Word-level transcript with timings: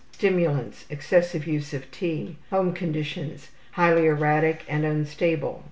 Stimulants: 0.13 0.85
Excessive 0.89 1.45
use 1.45 1.75
of 1.75 1.91
tea. 1.91 2.35
Home 2.49 2.73
conditions: 2.73 3.51
Highly 3.73 4.07
erratic 4.07 4.63
and 4.67 4.83
unstable. 4.83 5.59